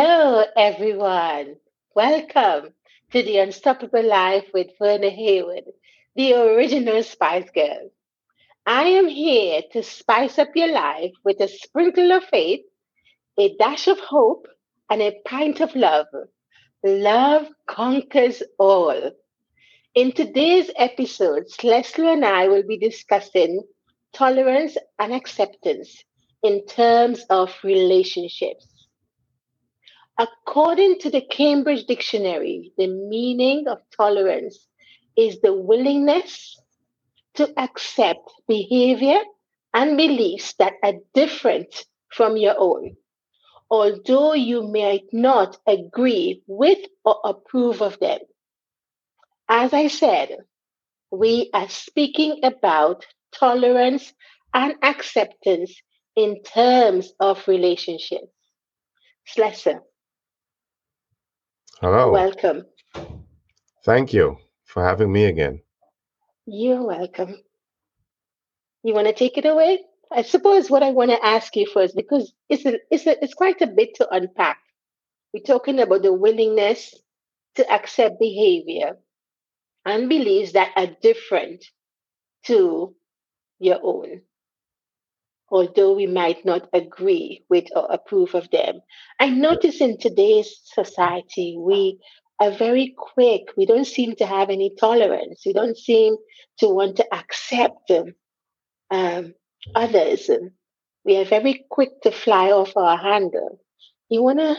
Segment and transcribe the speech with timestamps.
[0.00, 1.56] Hello, everyone.
[1.92, 2.72] Welcome
[3.10, 5.64] to the Unstoppable Life with Verna Haywood,
[6.14, 7.90] the original Spice Girl.
[8.64, 12.60] I am here to spice up your life with a sprinkle of faith,
[13.40, 14.46] a dash of hope,
[14.88, 16.06] and a pint of love.
[16.84, 19.10] Love conquers all.
[19.96, 23.64] In today's episode, Leslie and I will be discussing
[24.12, 26.04] tolerance and acceptance
[26.44, 28.77] in terms of relationships.
[30.18, 34.66] According to the Cambridge Dictionary, the meaning of tolerance
[35.16, 36.60] is the willingness
[37.34, 39.20] to accept behavior
[39.72, 42.96] and beliefs that are different from your own,
[43.70, 48.18] although you might not agree with or approve of them.
[49.48, 50.38] As I said,
[51.12, 54.12] we are speaking about tolerance
[54.52, 55.80] and acceptance
[56.16, 58.32] in terms of relationships.
[59.26, 59.82] Slessor,
[61.80, 62.10] Hello.
[62.10, 62.64] welcome.
[63.84, 65.60] Thank you for having me again.
[66.44, 67.36] You're welcome.
[68.82, 69.84] You want to take it away?
[70.10, 73.34] I suppose what I want to ask you first, because it's a, it's a, it's
[73.34, 74.58] quite a bit to unpack.
[75.32, 76.94] We're talking about the willingness
[77.54, 78.96] to accept behavior
[79.84, 81.64] and beliefs that are different
[82.46, 82.96] to
[83.60, 84.22] your own,
[85.50, 88.80] although we might not agree with or approve of them.
[89.20, 91.98] I notice in today's society, we
[92.40, 93.48] are very quick.
[93.56, 95.42] We don't seem to have any tolerance.
[95.46, 96.16] We don't seem
[96.58, 98.14] to want to accept um,
[98.90, 99.34] um,
[99.74, 100.30] others.
[101.04, 103.60] We are very quick to fly off our handle.
[104.08, 104.56] You wanna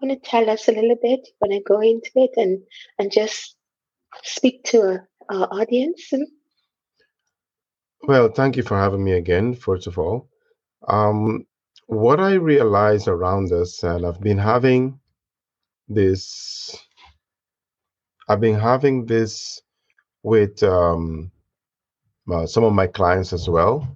[0.00, 1.20] wanna tell us a little bit?
[1.26, 2.62] You Wanna go into it and
[2.98, 3.56] and just
[4.22, 5.00] speak to
[5.30, 6.12] our audience?
[8.02, 10.28] Well, thank you for having me again, first of all.
[10.88, 11.46] Um,
[11.86, 15.00] what I realized around this, and I've been having
[15.88, 16.76] this,
[18.28, 19.60] I've been having this
[20.22, 21.32] with um,
[22.32, 23.86] uh, some of my clients as well,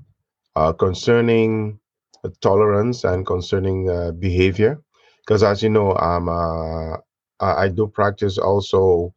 [0.57, 1.81] uh, concerning
[2.25, 4.81] uh, tolerance and concerning uh, behavior.
[5.27, 6.99] Because as you know, I'm, uh,
[7.41, 9.15] I I do practice also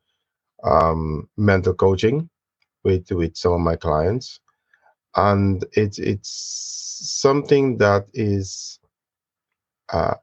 [0.64, 2.30] um, mental coaching
[2.84, 4.40] with with some of my clients
[5.18, 6.30] and it's it's
[7.22, 8.80] something that is
[9.94, 10.16] uh,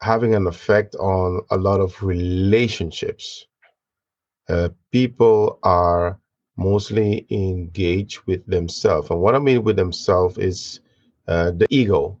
[0.00, 3.46] having an effect on a lot of relationships.
[4.48, 6.18] Uh, people are
[6.56, 10.80] mostly engaged with themselves, and what I mean with themselves is
[11.28, 12.18] uh, the ego.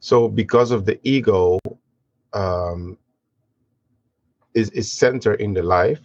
[0.00, 1.58] So, because of the ego,
[2.32, 2.98] um,
[4.54, 6.00] is is centered in the life.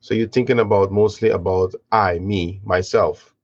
[0.00, 3.34] So you're thinking about mostly about I, me, myself,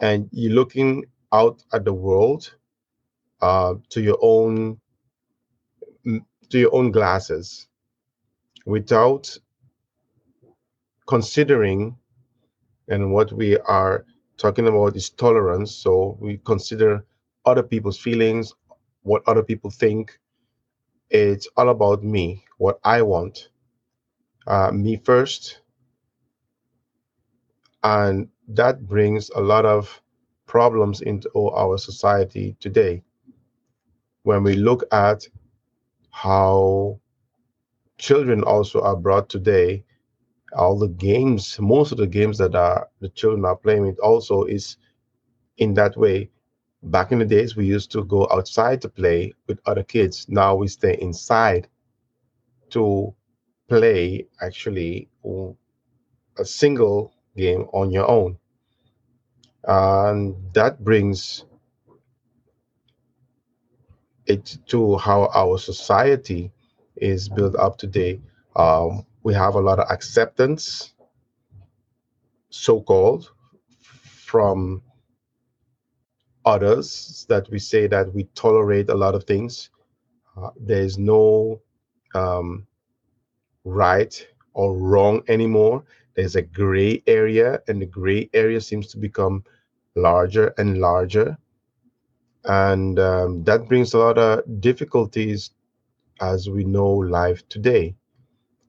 [0.00, 2.54] and you're looking out at the world
[3.42, 4.80] uh, to your own
[6.50, 7.68] to your own glasses
[8.66, 9.36] without
[11.06, 11.96] considering
[12.88, 14.04] and what we are
[14.38, 15.72] talking about is tolerance.
[15.74, 17.04] So we consider
[17.46, 18.54] other people's feelings
[19.02, 20.18] what other people think.
[21.10, 23.48] It's all about me what i want
[24.46, 25.60] uh, me first
[27.82, 30.02] and that brings a lot of
[30.46, 33.02] problems into our society today.
[34.22, 35.26] When we look at
[36.10, 37.00] how
[37.98, 39.84] children also are brought today
[40.56, 44.44] all the games most of the games that are the children are playing with also
[44.44, 44.76] is
[45.58, 46.30] in that way.
[46.82, 50.26] Back in the days we used to go outside to play with other kids.
[50.28, 51.68] Now we stay inside
[52.70, 53.14] to
[53.68, 55.08] play actually
[56.38, 58.39] a single game on your own
[59.64, 61.44] and that brings
[64.26, 66.50] it to how our society
[66.96, 68.20] is built up today
[68.56, 70.94] um, we have a lot of acceptance
[72.50, 73.30] so-called
[74.04, 74.82] from
[76.44, 79.70] others that we say that we tolerate a lot of things.
[80.36, 81.60] Uh, there is no
[82.14, 82.66] um,
[83.64, 85.84] right or wrong anymore.
[86.20, 89.42] There's a gray area, and the gray area seems to become
[89.96, 91.38] larger and larger.
[92.44, 95.52] And um, that brings a lot of difficulties
[96.20, 97.94] as we know life today.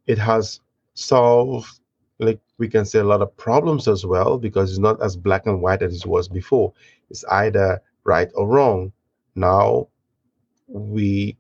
[0.08, 0.62] It has
[0.94, 1.82] solved,
[2.20, 5.46] like we can say, a lot of problems as well because it's not as black
[5.46, 6.72] and white as it was before.
[7.10, 8.94] It's either right or wrong.
[9.36, 9.90] Now
[10.70, 11.36] we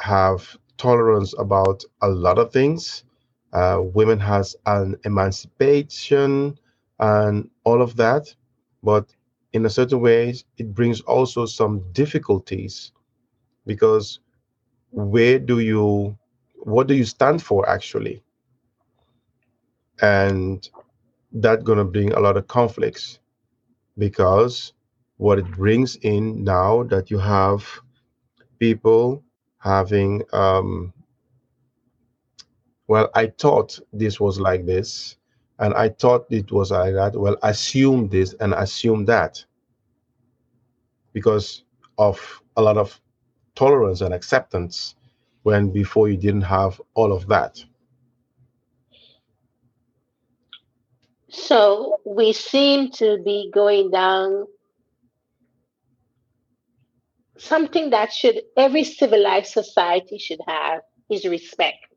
[0.00, 3.04] have tolerance about a lot of things.
[3.52, 6.58] Uh, women has an emancipation
[7.00, 8.34] and all of that,
[8.82, 9.14] but
[9.52, 12.92] in a certain ways, it brings also some difficulties
[13.66, 14.20] because
[14.90, 16.16] where do you
[16.64, 18.22] what do you stand for actually?
[20.02, 20.68] And
[21.32, 23.20] that's going to bring a lot of conflicts
[23.98, 24.72] because
[25.18, 27.66] what it brings in now that you have
[28.58, 29.22] people
[29.58, 30.92] having um
[32.92, 35.16] well i thought this was like this
[35.60, 37.18] and i thought it was like that.
[37.18, 39.42] Well assume this and assume that.
[41.14, 41.64] Because
[41.96, 43.00] of a lot of
[43.54, 44.94] tolerance and acceptance
[45.42, 47.64] when before you didn't have all of that.
[51.28, 54.46] So we seem to be going down
[57.38, 61.91] something that should every civilized society should have is respect.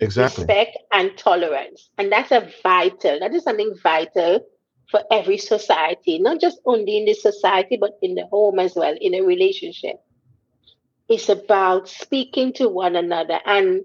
[0.00, 1.90] Exactly Respect and tolerance.
[1.98, 4.40] And that's a vital, that is something vital
[4.90, 8.94] for every society, not just only in the society, but in the home as well,
[9.00, 9.96] in a relationship.
[11.08, 13.82] It's about speaking to one another and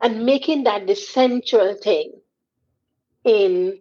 [0.00, 2.12] and making that the central thing
[3.24, 3.78] in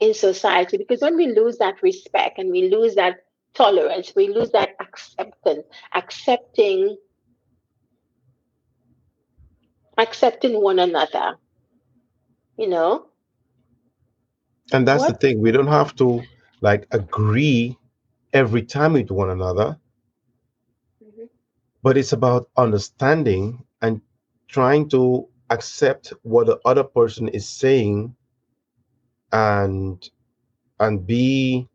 [0.00, 4.50] in society because when we lose that respect and we lose that tolerance we lose
[4.50, 5.64] that acceptance
[5.94, 6.96] accepting
[9.98, 11.38] accepting one another
[12.56, 13.06] you know
[14.72, 16.22] and that's the thing we don't have to
[16.60, 17.76] like agree
[18.32, 19.78] every time with one another
[21.00, 21.28] Mhm.
[21.82, 24.00] but it's about understanding and
[24.48, 28.14] trying to accept what the other person is saying
[29.32, 30.10] and
[30.80, 31.68] and be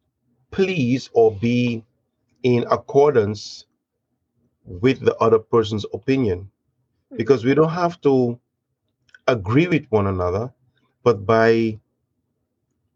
[0.52, 1.84] pleased or be
[2.44, 3.66] in accordance
[4.66, 6.50] with the other person's opinion.
[7.16, 8.40] Because we don't have to
[9.28, 10.52] agree with one another
[11.04, 11.80] but by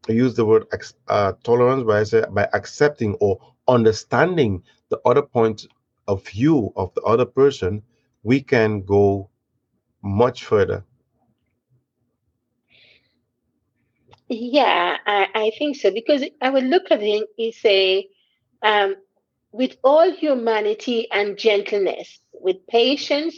[0.07, 0.65] I use the word
[1.07, 5.67] uh, tolerance by by accepting or understanding the other point
[6.07, 7.83] of view of the other person
[8.23, 9.29] we can go
[10.01, 10.83] much further.
[14.29, 15.91] Yeah I, I think so.
[15.91, 18.09] Because i would look at it and say
[18.61, 18.95] um,
[19.51, 23.35] with all humanity and gentleness with patience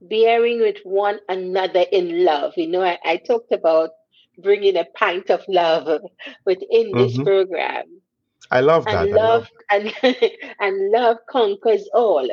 [0.00, 2.52] bearing with one another in love.
[2.56, 3.90] You know i, I talked about
[4.38, 6.02] bringing a pint of love
[6.46, 8.02] within this hmm program.
[8.50, 9.92] I love and that i love love and
[10.60, 12.28] and love conquers all.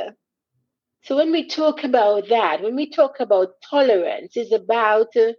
[1.03, 5.33] So when we talk about that when we talk about tolerance it's about uh,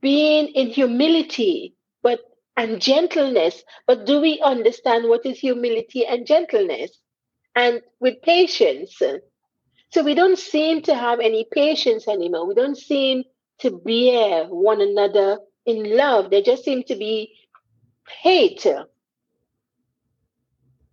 [0.00, 2.20] being in humility but
[2.56, 3.62] and gentleness.
[3.86, 6.98] But do we understand what is humility and gentleness?
[7.54, 9.00] And with patience
[9.90, 13.24] so we don't seem to have any patience anymore we don't seem
[13.58, 17.32] to bear one another in love there just seem to be
[18.22, 18.66] hate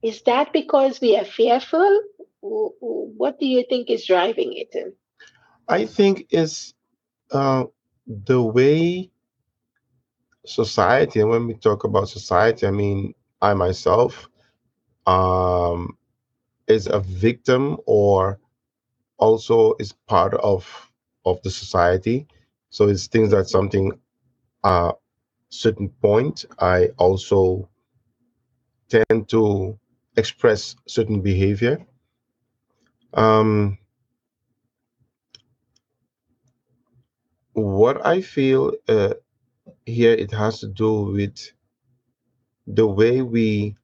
[0.01, 2.01] Is that because we are fearful?
[2.41, 4.73] What do you think is driving it?
[5.67, 6.73] i think is
[7.31, 7.63] uh,
[8.07, 9.09] the way
[10.45, 14.27] society and when we talk about society i mean i myself
[15.07, 15.97] um
[16.67, 18.39] is a victim or
[19.17, 20.65] also is part of
[21.25, 22.27] of the society.
[22.69, 23.91] So it's things that something
[24.63, 24.93] uh
[25.49, 27.69] certain point i also
[28.89, 29.79] tend to
[30.17, 31.85] express certain behavior.
[33.13, 33.77] Um
[37.53, 39.13] what i feel uh,
[39.85, 41.51] here it has to do with
[42.67, 43.75] the way we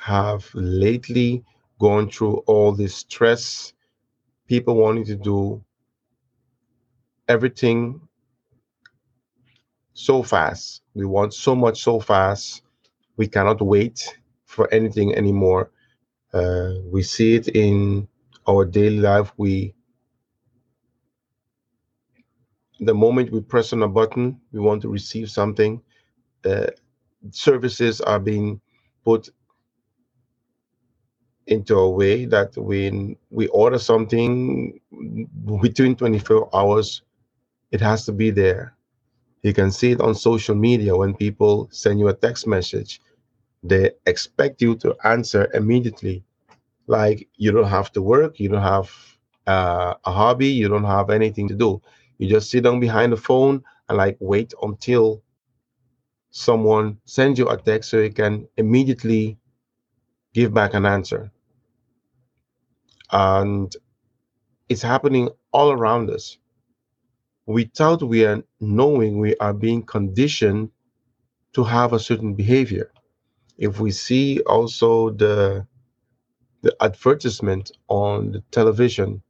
[0.00, 1.44] have lately
[1.80, 3.72] gone through all this stress
[4.50, 5.64] people wanting to do
[7.28, 8.00] everything
[9.94, 10.82] so fast.
[10.94, 12.62] We want so much so fast.
[13.16, 15.70] We cannot wait for anything anymore.
[16.34, 18.08] Uh, we see it in
[18.48, 19.32] our daily life.
[19.36, 19.74] We
[22.80, 25.82] the moment we press on a button we want to receive something.
[26.44, 26.68] Uh,
[27.30, 28.60] services are being
[29.04, 29.30] put
[31.46, 34.80] into a way that when we order something
[35.62, 37.02] between 24 hours
[37.72, 38.74] it has to be there.
[39.42, 43.00] You can see it on social media when people send you a text message.
[43.62, 46.24] They expect you to answer immediately.
[46.86, 48.90] Like you don't have to work you don't have
[49.46, 51.82] uh, a hobby you don't have anything to do.
[52.18, 55.22] You just sit down behind the phone and like wait until
[56.30, 59.38] someone sends you a text so you can immediately
[60.34, 61.30] give back an answer.
[63.12, 63.74] And
[64.68, 66.38] it's happening all around us.
[67.46, 70.70] Without we are knowing we are being conditioned
[71.54, 72.92] to have a certain behavior.
[73.58, 75.66] If we see also the
[76.62, 79.22] the advertisement on the television,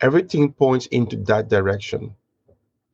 [0.00, 2.14] everything points into that direction.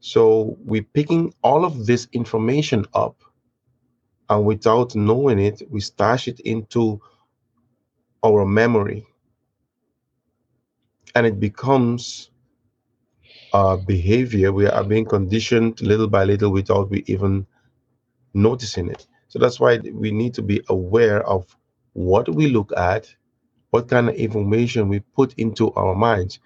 [0.00, 3.16] So we're picking all of this information up,
[4.30, 7.00] and without knowing it, we stash it into
[8.24, 9.06] our memory,
[11.14, 12.30] and it becomes
[13.52, 14.52] a behavior.
[14.52, 17.46] We are being conditioned little by little without we even
[18.34, 19.06] noticing it.
[19.28, 21.56] So that's why we need to be aware of
[21.94, 23.14] what we look at,
[23.70, 26.40] what kind of information we put into our minds.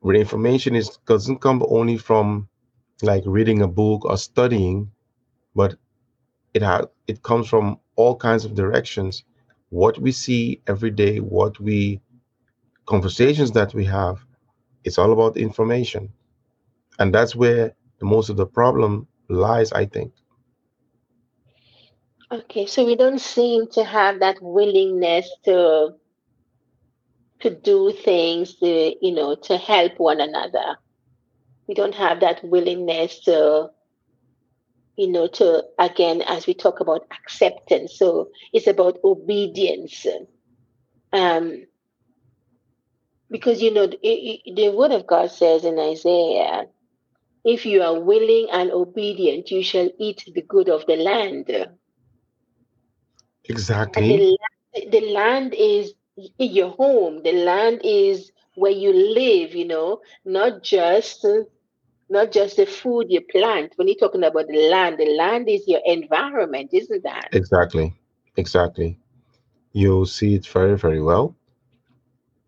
[0.00, 2.48] Where information is doesn't come only from
[3.02, 4.90] like reading a book or studying,
[5.54, 5.76] but
[6.54, 9.24] it has it comes from all kinds of directions.
[9.70, 12.00] What we see every day, what we
[12.86, 14.24] conversations that we have,
[14.84, 16.08] it's all about information.
[16.98, 20.12] And that's where the most of the problem lies, I think.
[22.32, 25.94] Okay, so we don't seem to have that willingness to
[27.40, 30.76] to do things to, you know, to help one another.
[31.66, 33.70] We don't have that willingness to,
[35.00, 37.98] you know, to again, as we talk about acceptance.
[37.98, 40.06] So it's about obedience.
[41.12, 41.66] Um,
[43.30, 46.66] because you know it, it- the word of God says in Isaiah,
[47.44, 51.50] if you are willing and obedient, you shall eat the good of the land.
[53.96, 54.30] And the Exactly.
[54.90, 55.94] the land is
[56.38, 57.22] your home.
[57.24, 61.26] The land is where you live, you know, not just
[62.10, 63.72] not just the food you plant.
[63.76, 67.28] When you're talking about the land, the land is your environment, isn't that?
[67.32, 67.94] Exactly.
[68.36, 68.98] Exactly.
[69.72, 71.36] You'll see it very, very well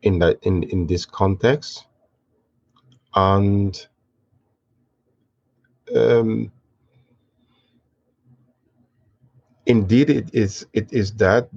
[0.02, 1.86] in that in, in this context.
[3.14, 3.86] And
[5.94, 6.50] um,
[9.66, 11.48] indeed it is it is that,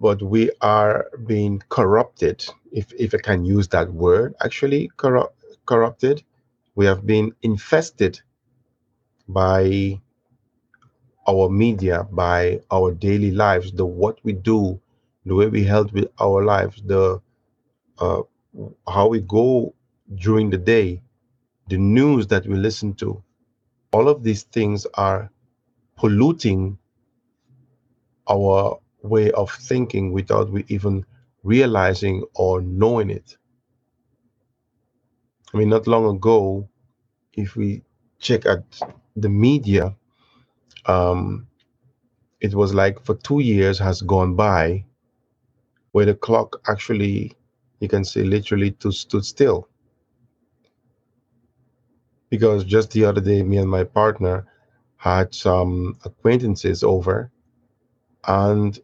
[0.00, 6.22] but we are being corrupted, if if I can use that word, actually corrupt corrupted.
[6.80, 8.22] We have been infested
[9.28, 10.00] by
[11.28, 14.80] our media, by our daily lives, the what we do,
[15.26, 17.20] the way we help with our lives, the
[17.98, 18.22] uh,
[18.88, 19.74] how we go
[20.14, 21.02] during the day,
[21.68, 23.22] the news that we listen to.
[23.92, 25.30] All of these things are
[25.98, 26.78] polluting
[28.26, 31.04] our way of thinking without we even
[31.42, 33.36] realizing or knowing it.
[35.52, 36.69] I mean, not long ago,
[37.40, 37.82] if we
[38.18, 38.64] check at
[39.16, 39.96] the media,
[40.86, 41.46] um,
[42.40, 44.84] it was like for two years has gone by
[45.92, 47.34] where the clock actually,
[47.80, 49.68] you can say, literally to stood still.
[52.30, 54.46] Because just the other day, me and my partner
[54.96, 57.30] had some acquaintances over,
[58.28, 58.78] and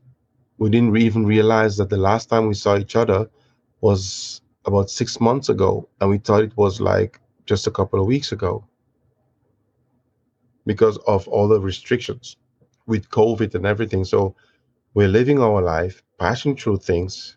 [0.59, 3.29] we didn't even realize that the last time we saw each other
[3.81, 8.07] was about six months ago, and we thought it was like just a couple of
[8.07, 8.65] weeks ago
[10.67, 12.37] because of all the restrictions
[12.87, 14.05] with COVID and everything.
[14.05, 14.35] So
[14.95, 17.37] we're living our life, passing through things,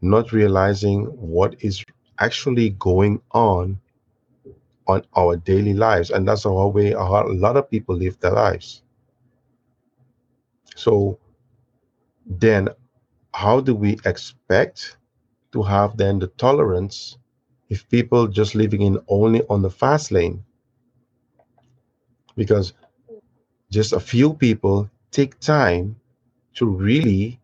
[0.00, 1.84] not realizing what is
[2.18, 3.80] actually going on
[4.86, 8.82] on our daily lives, and that's how way a lot of people live their lives.
[10.74, 11.18] So
[12.26, 12.68] then,
[13.34, 14.96] how do we expect
[15.52, 17.18] to have then the tolerance
[17.68, 20.44] if people just living in only on the fast lane?
[22.36, 22.72] Because
[23.70, 25.96] just a few people take time
[26.54, 27.40] to really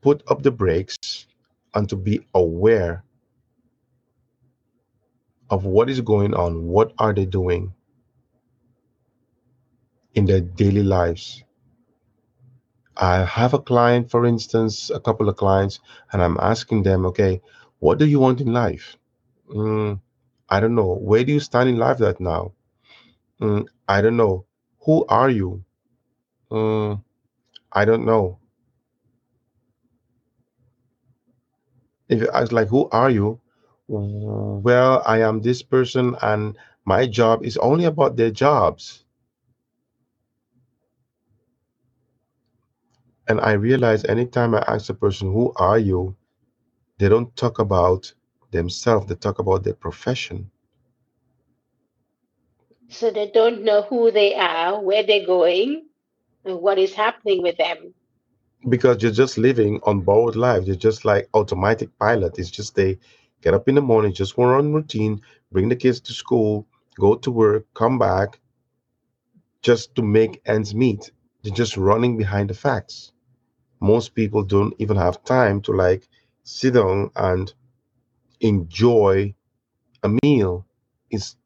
[0.00, 1.26] put up the brakes
[1.74, 3.04] and to be aware
[5.50, 7.72] of what is going on, what are they doing
[10.14, 11.42] in their daily lives.
[12.96, 15.80] I have a client, for instance, a couple of clients,
[16.12, 17.42] and I'm asking them, okay,
[17.78, 18.96] what do you want in life?
[19.48, 20.00] Mm,
[20.48, 20.94] I don't know.
[20.96, 22.52] Where do you stand in life right now?
[23.40, 24.46] Mm, I don't know.
[24.86, 25.64] Who are you?
[26.50, 27.02] Mm,
[27.72, 28.38] I don't know.
[32.08, 33.40] If you ask, like, who are you?
[33.88, 39.04] Well, I am this person, and my job is only about their jobs.
[43.28, 46.16] And I realize anytime I ask a person, who are you?
[46.98, 48.12] They don't talk about
[48.50, 50.50] themselves, they talk about their profession.
[52.88, 55.88] So they don't know who they are, where they're going,
[56.44, 57.94] and what is happening with them.
[58.68, 60.66] Because you're just living on borrowed life.
[60.66, 62.38] You're just like automatic pilot.
[62.38, 62.98] It's just they
[63.42, 65.20] get up in the morning, just one run routine,
[65.52, 66.66] bring the kids to school,
[66.98, 68.40] go to work, come back,
[69.62, 71.10] just to make ends meet.
[71.42, 73.12] They're just running behind the facts.
[73.80, 76.08] most people don't even have time to like
[76.44, 77.52] sit down and
[78.40, 79.34] enjoy
[80.04, 80.66] a meal.
[81.10, 81.36] is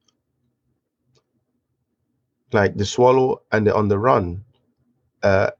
[2.53, 4.45] like the swallow and the on the run.
[5.23, 5.51] Uh,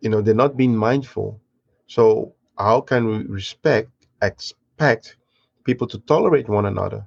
[0.00, 1.40] you know, they're not being mindful.
[1.88, 3.90] So how can we respect,
[4.22, 5.16] expect
[5.64, 7.06] people to tolerate one another?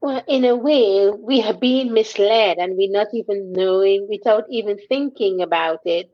[0.00, 4.78] Well, in a way, we are being misled and we're not even knowing, without even
[4.88, 6.10] thinking about it.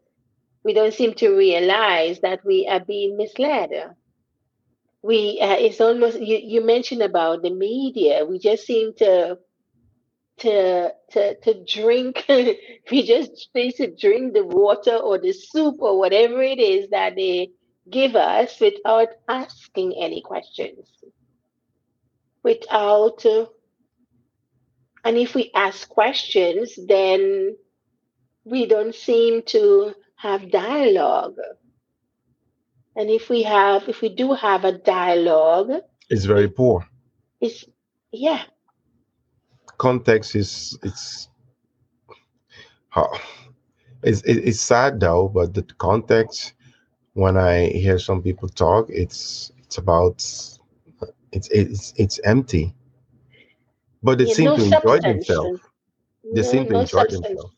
[0.64, 3.70] We don't seem to realize that we are being misled.
[5.02, 8.24] We, uh, it's almost, you, you mentioned about the media.
[8.24, 9.38] We just seem to
[10.38, 12.24] to to to drink
[12.90, 17.50] we just basically drink the water or the soup or whatever it is that they
[17.90, 20.88] give us without asking any questions
[22.42, 23.46] without uh,
[25.04, 27.56] and if we ask questions then
[28.44, 31.36] we don't seem to have dialogue
[32.96, 35.70] and if we have if we do have a dialogue
[36.10, 36.86] It's very poor.
[37.40, 37.64] it's
[38.12, 38.44] yeah
[39.78, 41.28] Context is it's
[42.90, 43.08] how
[44.02, 46.54] it's it's sad though, but the context
[47.14, 50.16] when I hear some people talk, it's it's about
[51.32, 52.74] it's it's it's empty.
[54.02, 55.60] But they yeah seem no to enjoy substance themselves.
[56.32, 57.54] They no seem to no enjoy substance themselves.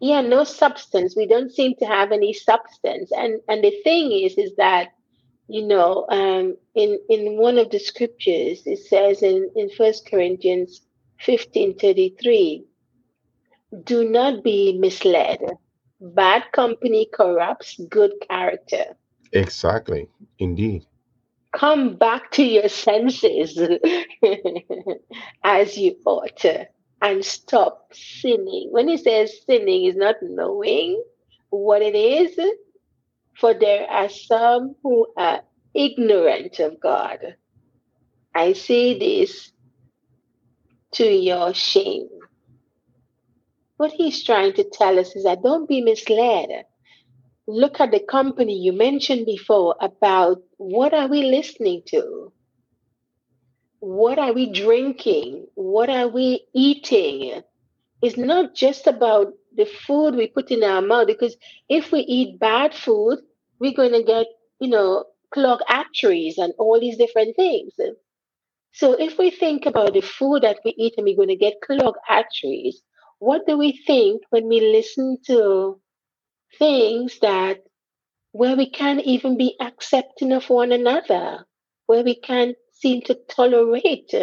[0.00, 1.16] Yeah no substance.
[1.16, 3.10] We don't seem to have any substance.
[3.12, 4.90] And and the thing is is that
[5.48, 10.82] you know um in in one of the scriptures it says in in first corinthians
[11.20, 12.64] 15 33,
[13.84, 15.40] do not be misled.
[16.00, 18.96] Bad company corrupts good character.
[19.32, 20.08] Exactly.
[20.38, 20.84] Indeed.
[21.52, 23.58] come back to your senses
[25.44, 26.36] as you ought.
[26.36, 26.66] to
[27.02, 31.02] and stop sinning when he says sinning is not knowing
[31.50, 32.50] what it is
[33.38, 35.42] For there are some who are
[35.74, 37.36] ignorant of God.
[38.34, 39.52] I say this
[40.94, 42.08] to your shame.
[43.78, 46.48] What he's trying to tell us is that don't be misled.
[47.48, 52.32] Look at the company you mentioned before about what are we listening to?
[53.86, 55.46] What are we drinking?
[55.54, 57.42] What are we eating?
[58.02, 61.36] It's not just about the food we put in our mouth because
[61.68, 63.20] if we eat bad food,
[63.60, 64.26] we're going to get,
[64.60, 67.74] you know, clogged arteries and all these different things.
[68.72, 71.60] So if we think about the food that we eat and we're going to get
[71.60, 72.82] clogged arteries,
[73.18, 75.80] what do we think when we listen to
[76.58, 77.64] things that
[78.32, 81.46] where we can't even be accepting of one another,
[81.86, 84.14] where we can't seem to tolerate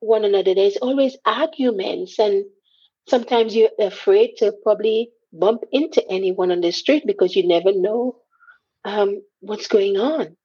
[0.00, 0.54] one another?
[0.54, 2.44] There's always arguments, and
[3.08, 8.16] sometimes you're afraid to probably bump into anyone on the street because you never know
[8.84, 10.36] um, what's going on.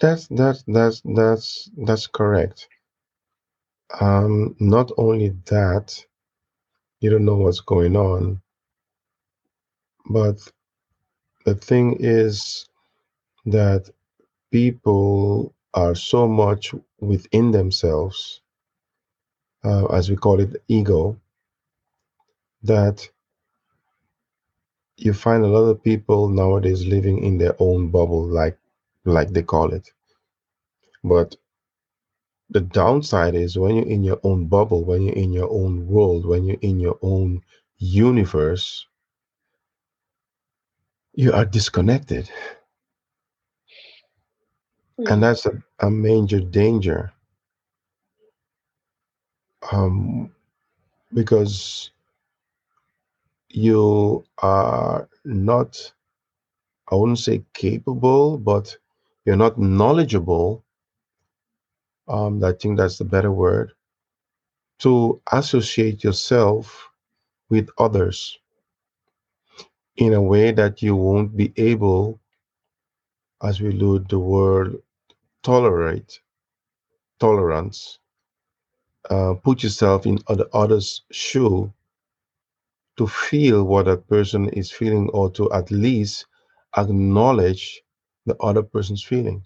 [0.00, 2.68] That's that's that's that's that's correct.
[4.00, 6.04] Um, not only that,
[7.00, 8.40] you don't know what's going on,
[10.10, 10.38] but
[11.44, 12.66] the thing is
[13.46, 13.90] that
[14.56, 18.40] people are so much within themselves,
[19.64, 21.16] uh, as we call it, ego,
[22.62, 23.08] that
[24.96, 28.56] you find a lot of people nowadays living in their own bubble, like
[29.04, 29.86] like they call it.
[31.04, 31.36] But
[32.50, 36.24] the downside is when you're in your own bubble, when you're in your own world,
[36.24, 37.42] when you're in your own
[37.78, 38.86] universe,
[41.14, 42.30] you are disconnected.
[45.04, 45.22] And Mm.
[45.22, 47.12] that's a, a major danger
[49.72, 50.30] um,
[51.14, 51.90] because
[53.50, 55.76] you are not,
[56.90, 58.76] I wouldn't say capable, but
[59.26, 60.64] you're not knowledgeable.
[62.08, 63.72] Um, I think that's the better word
[64.80, 66.90] to associate yourself
[67.50, 68.38] with others
[69.96, 72.20] in a way that you won't be able,
[73.42, 74.76] as we use the word
[75.46, 76.20] tolerate,
[77.20, 77.98] tolerance,
[79.10, 81.72] uh, put yourself in other others' shoe
[82.98, 86.26] to feel what that person is feeling or to at least
[86.76, 87.82] acknowledge
[88.26, 89.44] the other person's feeling.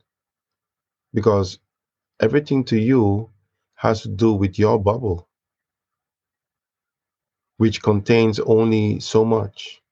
[1.15, 1.59] Because
[2.21, 3.31] everything to you
[3.77, 5.29] has to do with your bubble
[7.59, 9.83] which contains only so much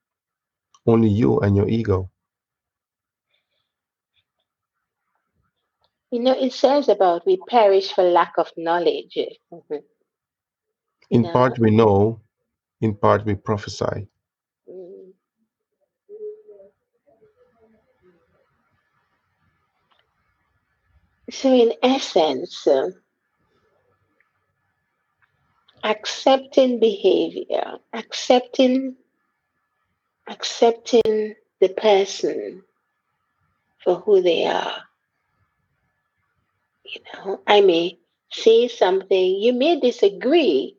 [0.87, 2.11] only you and your ego
[6.11, 9.18] You know, it says about we perish for lack of knowledge.
[9.53, 9.83] Mhm.
[11.11, 12.21] In know, part we know
[12.81, 14.09] in part we prophesy.
[14.68, 15.12] Mm.
[21.31, 22.90] So, in essence, uh,
[25.85, 28.97] accepting behavior, accepting
[30.27, 32.62] accepting the person
[33.85, 34.88] for who they are.
[36.88, 37.98] You know, I may
[38.33, 40.79] say something, you may disagree,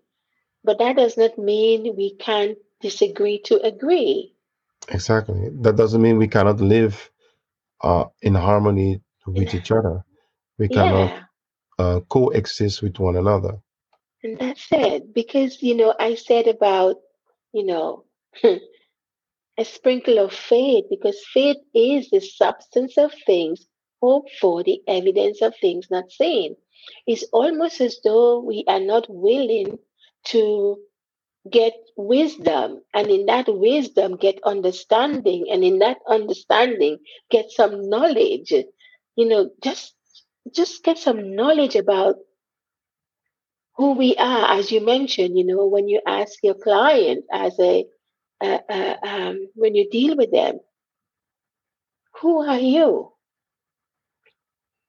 [0.63, 4.35] but that does not mean we can't disagree to agree.
[4.89, 5.49] Exactly.
[5.61, 7.09] That doesn't mean we cannot live
[7.83, 10.03] uh, in harmony with each other.
[10.57, 11.25] We cannot Yeah,
[11.79, 13.59] uh, coexist with one another.
[14.23, 15.13] and that's it.
[15.13, 16.97] Because, you know, I said about,
[17.53, 18.05] you know,
[18.43, 23.68] a sprinkle of faith, because faith is the substance of things
[24.01, 26.55] hoped for, the evidence of things not seen.
[27.07, 29.79] It's almost as though we are not willing
[30.27, 30.79] to
[31.51, 36.99] get wisdom, and in that wisdom, get understanding, and in that understanding,
[37.31, 38.51] get some knowledge.
[39.15, 39.95] You know, just
[40.55, 42.15] just get some knowledge about
[43.77, 45.37] who we are, as you mentioned.
[45.37, 47.85] You know, when you ask your client as a
[48.41, 50.59] um, when you deal with them,
[52.21, 53.13] who are you?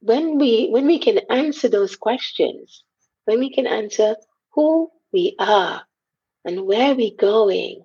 [0.00, 2.84] When we when we can answer those questions,
[3.26, 4.16] when we can answer
[4.54, 5.82] who we are
[6.44, 7.84] and where we're going,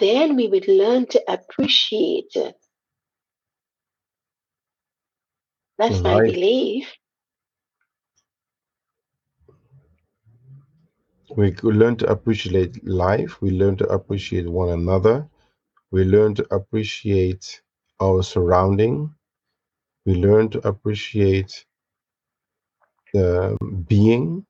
[0.00, 2.36] then we would learn to appreciate.
[5.78, 6.92] That's my belief.
[11.36, 13.42] we learn to appreciate life.
[13.42, 15.28] We learn to appreciate one another.
[15.92, 17.62] We learn to appreciate
[18.02, 19.15] our surrounding.
[20.06, 21.66] We learn to appreciate
[23.14, 24.46] the being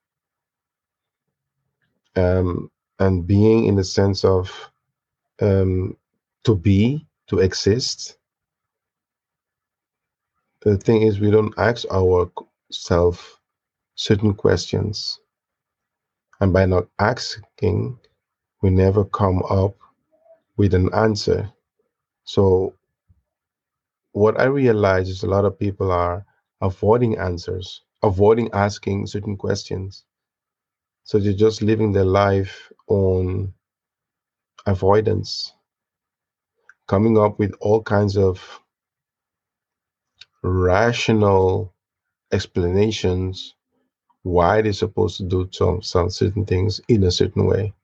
[2.16, 4.50] um, and being in the sense of
[5.40, 5.96] um,
[6.44, 8.18] to be, to exist.
[10.62, 13.20] The thing is, we don't ask ourselves
[13.94, 15.20] certain questions,
[16.40, 17.98] and by not asking,
[18.62, 19.76] we never come up
[20.56, 21.50] with an answer.
[22.24, 22.74] So,
[24.16, 26.24] what I realize is a lot of people are
[26.62, 30.04] avoiding answers, avoiding asking certain questions.
[31.04, 33.52] So, they're just living their life on
[34.66, 35.52] avoidance,
[36.88, 38.60] coming up with all kinds of
[40.42, 41.74] rational
[42.32, 43.54] explanations
[44.22, 47.74] why they're supposed to do some, some certain things in a certain way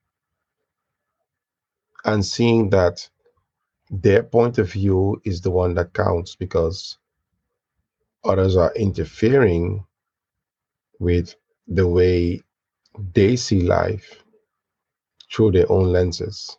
[2.04, 3.08] and seeing that
[3.92, 6.98] their point of view is the one that counts because
[8.24, 9.84] others are interfering
[10.98, 11.34] with
[11.68, 12.40] the way
[13.14, 14.24] they see life
[15.32, 16.56] through their own lenses.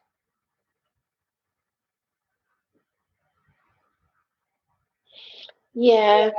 [5.73, 6.29] Yeah,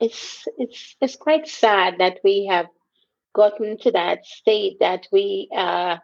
[0.00, 2.66] it's it's it's quite sad that we have
[3.34, 6.00] gotten to that state that we are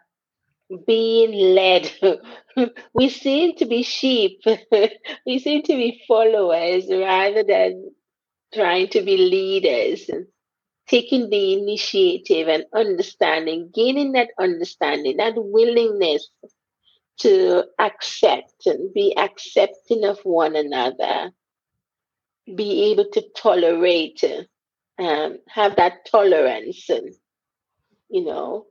[0.85, 1.91] being led.
[2.93, 4.41] we seem to be sheep.
[5.25, 7.91] we seem to be followers rather than
[8.53, 10.09] trying to be leaders.
[10.87, 16.27] Taking the initiative and understanding, gaining that understanding, that willingness
[17.19, 21.31] to accept and be accepting of one another,
[22.55, 24.23] be able to tolerate,
[24.97, 27.13] um, have that tolerance, and
[28.09, 28.65] you know,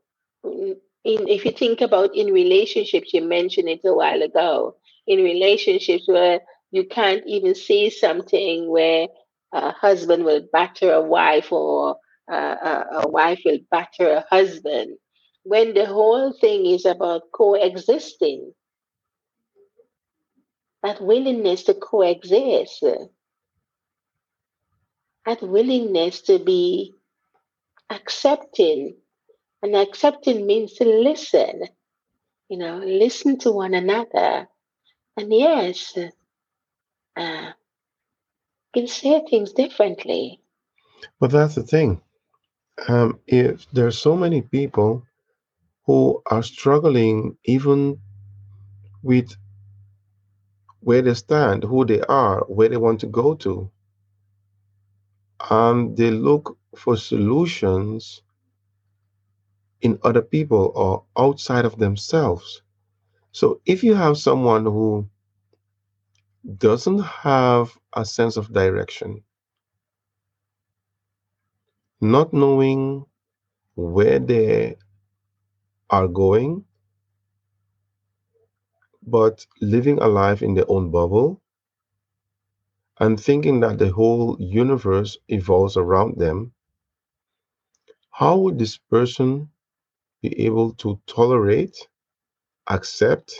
[1.05, 4.77] in, if you think about in relationships, you mentioned it a while ago.
[5.07, 9.09] In relationships where you can't even say something where
[9.53, 11.97] a husband will batter a wife or
[12.31, 14.99] uh, a, a wife will batter a husband,
[15.45, 18.53] when the whole thing is about coexisting,
[20.83, 22.85] that willingness to coexist,
[25.27, 26.95] that willingness to be
[27.91, 28.97] accepting.
[29.63, 31.65] And accepting means to listen,
[32.49, 34.49] you know, listen to one another.
[35.17, 35.97] And yes,
[37.17, 37.53] uh,
[38.75, 40.41] can say things differently.
[41.21, 42.01] But that's the thing.
[42.87, 45.05] Um, if there's so many people
[45.87, 47.99] who are struggling even
[49.03, 49.35] with
[50.81, 53.71] where they stand, who they are, where they want to go to,
[55.51, 58.23] and they look for solutions
[59.81, 62.63] in other people or outside of themselves.
[63.33, 65.09] So if you have someone who
[66.57, 69.23] doesn't have a sense of direction,
[72.01, 73.05] not knowing
[73.77, 74.77] where they
[75.91, 76.65] are going,
[79.07, 81.41] but living a life in their own bubble
[83.01, 86.53] and thinking that the whole universe evolves around them,
[88.11, 89.49] how would this person
[90.23, 91.77] be able to tolerate,
[92.69, 93.35] accept,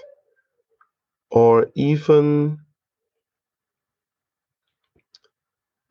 [1.31, 2.59] or even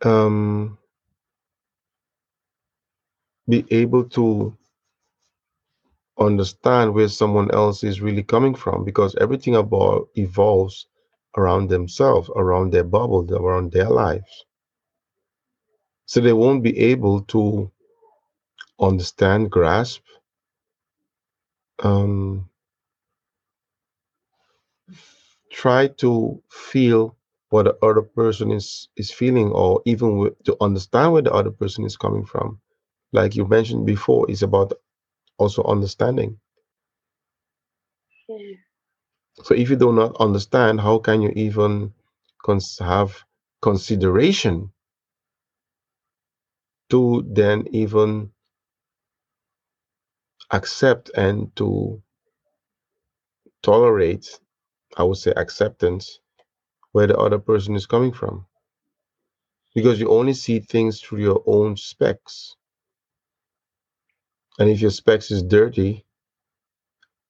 [0.06, 0.78] um,
[3.50, 4.56] be able to
[6.20, 10.88] understand where someone else is really coming from because everything about evolves
[11.38, 14.46] around themselves, around their bubble, around their lives.
[16.08, 17.72] So they won't be able to
[18.80, 20.02] understand, grasp,
[21.84, 22.50] um,
[25.52, 27.16] try to feel
[27.50, 31.86] what the other person is is feeling, or even to understand where the other person
[31.86, 32.60] is coming from.
[33.14, 34.74] Like you mentioned before, it's about
[35.40, 36.40] also understanding.
[38.30, 38.56] Yeah.
[39.44, 41.96] So if you do not understand, how can you even
[42.46, 43.24] cons- have
[43.64, 44.72] consideration
[46.90, 48.32] to then even
[50.52, 52.02] accept and to
[53.64, 54.40] tolerate,
[54.98, 56.20] I would say acceptance,
[56.94, 58.46] where the other person is coming from?
[59.76, 62.56] Because you only see things through your own specs.
[64.60, 66.06] And if your specs is dirty,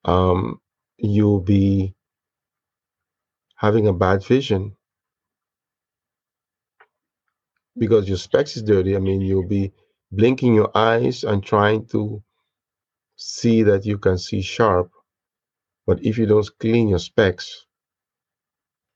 [0.06, 0.62] um,
[0.98, 1.96] you'll be
[3.56, 4.76] having a bad vision
[7.78, 8.96] because your specs is dirty.
[8.96, 9.74] I mean, you'll be
[10.12, 12.24] blinking your eyes and trying to
[13.18, 14.92] see that you can see sharp.
[15.86, 17.66] But if you don't clean your specs,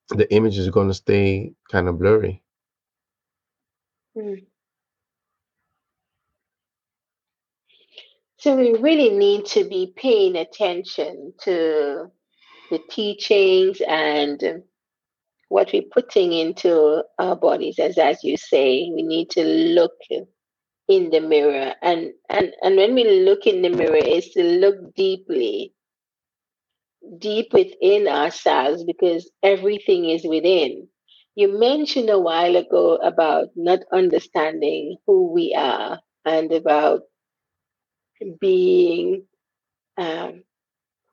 [0.10, 2.44] the image is going to stay kind of blurry.
[4.16, 4.46] Mm.
[8.38, 12.12] So we really need to be paying attention to
[12.72, 14.64] the teachings and
[15.50, 19.92] what we're putting into our bodies as as you say we need to look
[20.92, 21.76] in the mirror.
[21.84, 25.74] And and and when we look in the mirror is to look deeply
[27.20, 30.88] deep within ourselves because everything is within.
[31.36, 37.02] You mentioned a while ago about not understanding who we are and about
[38.42, 39.26] being
[39.98, 40.44] um,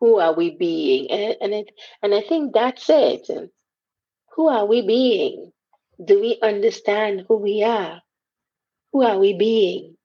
[0.01, 1.11] who are we being.
[1.11, 1.71] And and, it,
[2.03, 3.29] and i think that's it.
[4.37, 5.53] Who are we being?
[6.05, 8.03] Do we understand who we are
[8.93, 9.97] who are we being?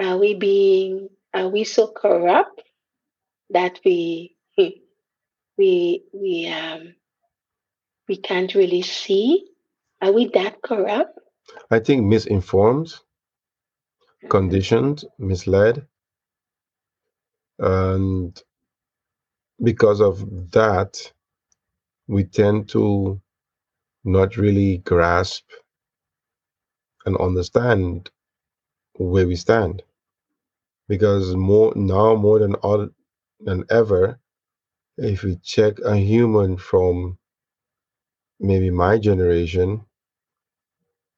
[0.00, 2.62] Are we being are we so corrupt
[3.50, 6.94] that we we we um
[8.08, 9.46] we can't really see?
[10.02, 11.18] Are we that corrupt?
[11.70, 12.94] I think misinformed,
[14.28, 15.86] conditioned, misled,
[17.58, 18.40] and
[19.62, 21.12] because of that,
[22.08, 23.20] we tend to
[24.04, 25.44] not really grasp
[27.06, 28.10] and understand
[28.96, 29.82] where we stand.
[30.88, 32.88] Because more now, more than all
[33.40, 34.18] than ever,
[34.98, 37.18] if we check a human from
[38.40, 39.84] maybe my generation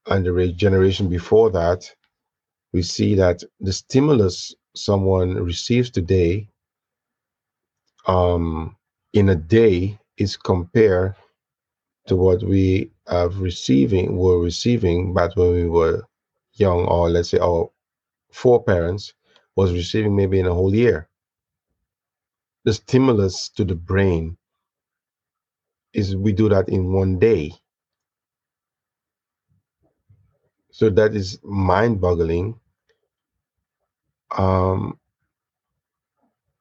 [0.07, 1.91] and the generation before that,
[2.73, 6.49] we see that the stimulus someone receives today
[8.07, 8.77] um,
[9.13, 11.15] in a day is compared
[12.07, 16.07] to what we have receiving were receiving but when we were
[16.55, 17.71] young, or let's say our
[18.31, 19.15] foreparents
[19.57, 21.09] was receiving maybe in a whole year.
[22.65, 24.37] The stimulus to the brain
[25.93, 27.53] is we do that in one day.
[30.71, 32.61] So that is mind-boggling.
[34.37, 34.99] Um,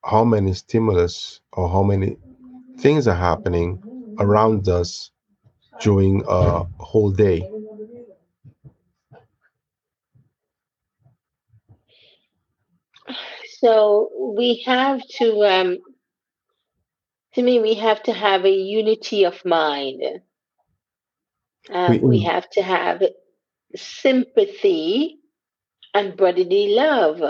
[0.04, 2.18] how many stimulus or how many
[2.80, 3.82] things are happening
[4.20, 5.12] around us
[5.82, 7.50] during a whole day.
[13.62, 15.78] so we have to um
[17.34, 20.02] to me we have to have a unity of mind
[21.72, 23.04] um, we, we have to have
[23.76, 25.20] sympathy
[25.94, 27.22] and brotherly love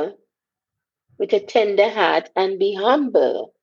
[1.19, 3.53] with a tender heart and be humble.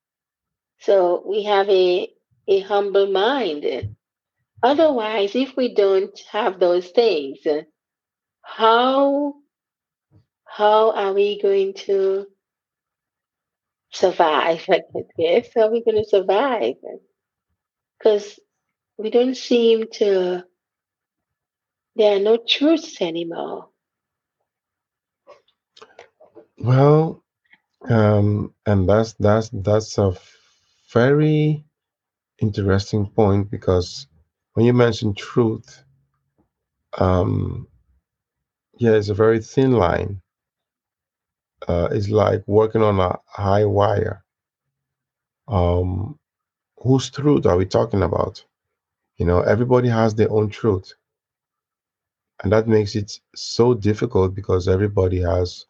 [0.81, 2.11] So we have a,
[2.49, 3.93] a humble mind.
[4.62, 7.38] Otherwise, if we don't have those things,
[8.43, 9.35] how
[10.47, 12.27] how are we going to
[13.93, 14.64] survive?
[14.71, 14.83] I
[15.19, 16.75] guess how are we going to survive?
[17.99, 18.38] Because
[18.99, 20.45] we don't seem to.
[21.97, 23.69] There are no truths anymore.
[26.59, 27.23] Well,
[27.88, 30.17] um, and that's that's that's a
[30.93, 31.64] very
[32.40, 34.07] interesting point because
[34.55, 35.85] when you mention truth,
[36.99, 37.67] um,
[38.79, 40.21] yeah, it's a very thin line.
[41.69, 44.25] Uh, it's like working on a high wire.
[45.49, 46.19] Um,
[46.79, 48.45] whose truth are we talking about?
[49.17, 50.93] You know, everybody has their own truth.
[52.43, 55.67] And that makes it so difficult because everybody has,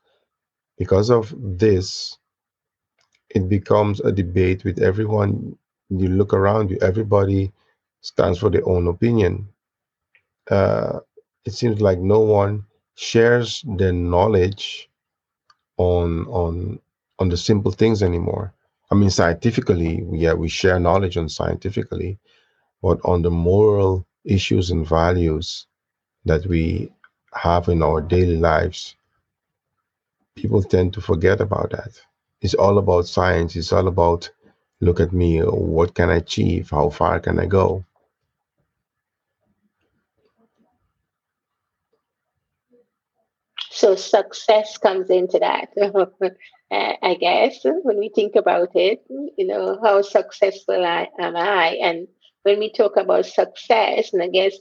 [0.78, 2.18] because of this,
[3.30, 5.56] it becomes a debate with everyone.
[5.90, 7.52] You look around you, everybody
[8.04, 9.48] stands for their own opinion.
[10.50, 11.00] Uh,
[11.46, 12.64] it seems like no one
[12.96, 14.90] shares their knowledge
[15.78, 16.78] on on
[17.18, 18.52] on the simple things anymore.
[18.90, 22.18] I mean, scientifically, yeah, we share knowledge on scientifically,
[22.82, 25.66] but on the moral issues and values
[26.26, 26.92] that we
[27.32, 28.96] have in our daily lives,
[30.36, 31.92] people tend to forget about that.
[32.42, 33.56] It's all about science.
[33.56, 34.30] It's all about
[34.80, 36.68] look at me, what can I achieve?
[36.70, 37.84] How far can I go?
[43.74, 45.70] So success comes into that.
[46.70, 51.78] I guess when we think about it, you know, how successful I, am I?
[51.82, 52.06] And
[52.44, 54.56] when we talk about success, and I guess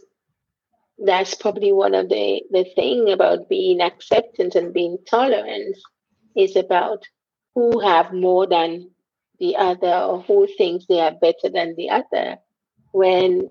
[0.98, 5.78] that's probably one of the the thing about being acceptance and being tolerant
[6.36, 7.04] is about
[7.56, 8.90] who have more than
[9.40, 12.38] the other or who thinks they are better than the other
[12.92, 13.50] when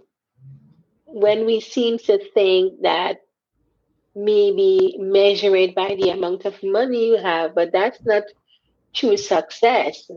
[1.07, 3.18] when we seem to think that
[4.14, 8.25] maybe measure it by the amount of money you have but that's not
[8.94, 10.11] true success.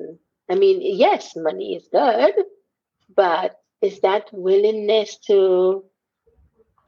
[0.50, 2.34] I mean yes money is good
[3.16, 5.86] but is that willingness to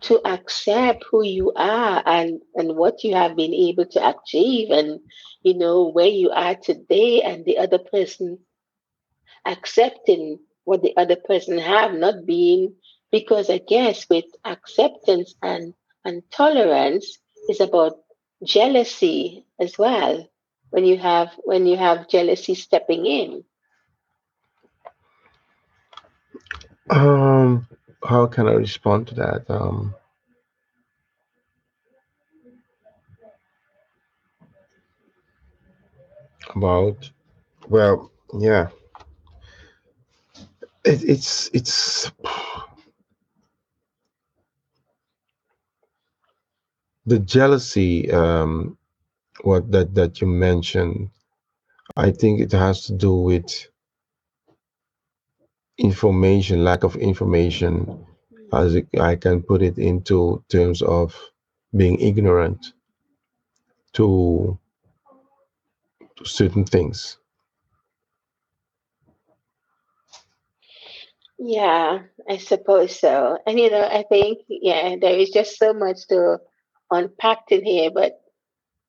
[0.01, 4.99] to accept who you are and and what you have been able to achieve and
[5.43, 8.39] you know where you are today and the other person
[9.45, 12.73] accepting what the other person have not being
[13.11, 15.73] because i guess with acceptance and
[16.07, 17.99] and tolerance is about
[18.43, 20.27] jealousy as well
[20.71, 23.43] when you have when you have jealousy stepping in
[26.89, 27.67] um
[28.07, 29.45] how can I respond to that?
[29.49, 29.95] Um,
[36.55, 37.09] about
[37.67, 38.69] well, yeah,
[40.85, 42.11] it, it's it's
[47.07, 48.77] the jealousy um,
[49.41, 51.09] what that that you mentioned.
[51.95, 53.67] I think it has to do with
[55.77, 58.05] information, lack of information,
[58.53, 61.15] as I can put it into terms of
[61.75, 62.73] being ignorant
[63.93, 64.59] to,
[66.17, 67.17] to certain things.
[71.39, 73.37] Yeah, I suppose so.
[73.47, 76.39] And you know, I think yeah, there is just so much to
[76.91, 78.19] unpack in here, but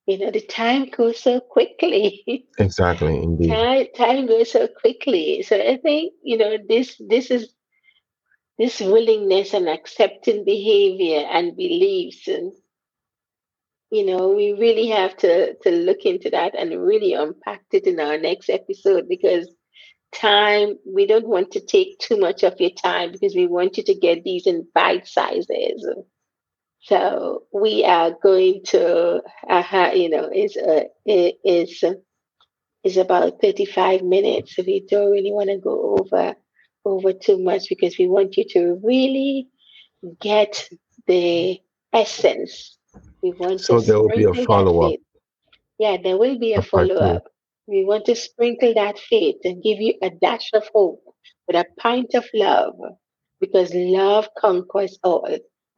[0.07, 2.47] you know the time goes so quickly.
[2.59, 3.51] Exactly indeed.
[3.51, 5.43] Time, time goes so quickly.
[5.43, 7.53] So i think you know this this is
[8.59, 12.53] this willingness and accepting behavior and beliefs and
[13.91, 18.01] you know we really have to to look into that and really unpack it in
[18.01, 19.49] our next episode because
[20.13, 23.85] time we don't want to take too much of your time because we want you
[23.85, 25.87] to get these in bite sizes
[26.81, 31.85] so we are going to, uh, you know, it's uh, is
[32.85, 34.56] is about thirty five minutes.
[34.56, 36.35] So we don't really want to go over
[36.85, 39.48] over too much because we want you to really
[40.20, 40.68] get
[41.06, 41.60] the
[41.92, 42.79] essence.
[43.22, 45.00] We want so there will be a follow up.
[45.79, 47.24] Yeah, there will be a follow up.
[47.66, 51.02] We want to sprinkle that faith and give you a dash of hope
[51.46, 52.74] with a pint of love
[53.40, 55.29] because love conquers all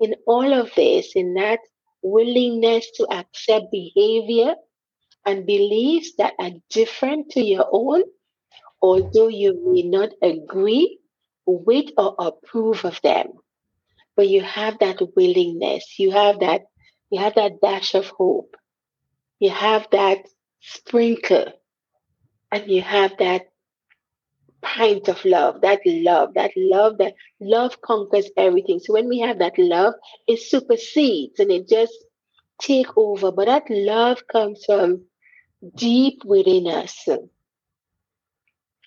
[0.01, 1.61] in all of this, in that
[2.03, 4.55] willingness to accept behavior
[5.26, 8.03] and beliefs that are different to your own,
[8.82, 10.98] although you may not agree
[11.46, 13.28] with or approve of them.
[14.16, 16.62] But you have that willingness, you have that,
[17.11, 18.57] you have that dash of hope,
[19.40, 20.26] you have that
[20.61, 21.46] sprinkle,
[22.53, 23.49] and you have that
[24.63, 28.81] pint of love, that love, that love, that love conquers everything.
[28.81, 29.95] So when we have that love,
[30.29, 31.95] it supersedes and it just
[32.61, 33.33] take over.
[33.33, 35.05] But that love comes from
[35.77, 37.09] deep within us.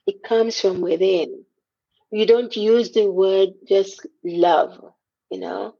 [0.08, 1.46] It comes from within.
[2.12, 4.80] You don't use the word just love,
[5.32, 5.76] you know.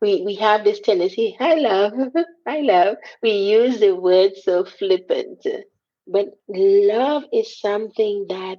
[0.00, 1.94] We we have this tendency, I love,
[2.46, 2.98] I love.
[3.22, 5.46] We use the word so flippant.
[6.06, 8.58] But love is something that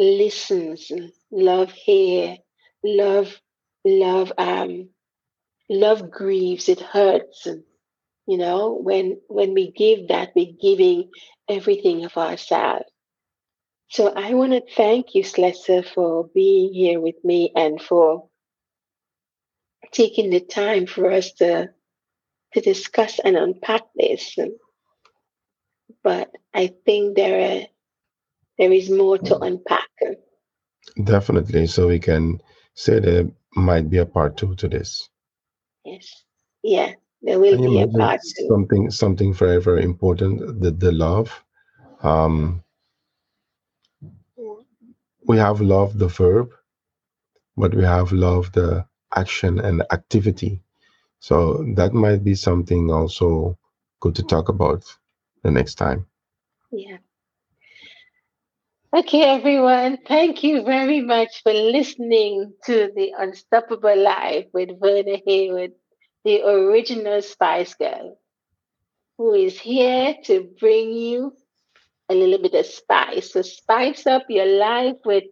[0.00, 0.92] listens,
[1.32, 2.38] love hear,
[2.84, 3.40] love,
[3.84, 4.90] love, um,
[5.70, 7.46] love grieves, it hurts.
[8.26, 11.10] You know, when when we give that, we're giving
[11.48, 12.86] everything of ourselves.
[13.90, 18.28] So I want to thank you, Slessor, for being here with me and for
[19.92, 21.70] taking the time for us to
[22.54, 24.36] to discuss and unpack this.
[26.02, 27.66] But I think there are,
[28.60, 29.90] there is more to unpack.
[31.04, 31.66] Definitely.
[31.68, 32.42] So we can
[32.74, 35.10] say there might be a part two to this.
[35.84, 36.24] Yes.
[36.62, 36.94] Yeah.
[37.22, 38.48] There will be a part two.
[38.48, 41.44] something something very, very important, the the love.
[42.02, 42.64] Um
[45.26, 46.50] we have love the verb,
[47.56, 50.62] but we have love the action and activity.
[51.20, 53.58] So that might be something also
[54.00, 54.84] good to talk about
[55.42, 56.06] the next time.
[56.72, 56.98] Yeah.
[58.92, 59.98] Okay, everyone.
[60.04, 65.74] Thank you very much for listening to the Unstoppable Life with Verna Haywood,
[66.24, 68.18] the original Spice Girl,
[69.16, 71.32] who is here to bring you
[72.08, 73.32] a little bit of spice.
[73.32, 75.24] So spice up your life with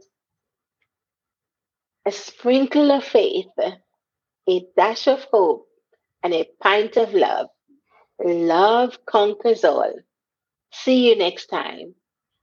[2.07, 3.51] a sprinkle of faith,
[4.49, 5.67] a dash of hope,
[6.23, 7.49] and a pint of love.
[8.25, 9.95] Love conquers all.
[10.73, 11.97] See you next time.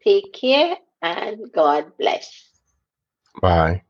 [0.04, 0.76] Take care
[1.06, 2.50] and God bless.
[3.42, 3.84] Bye.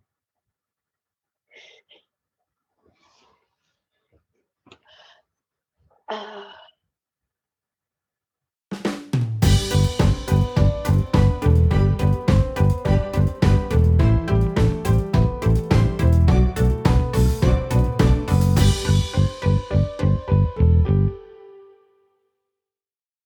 [6.09, 6.43] Uh,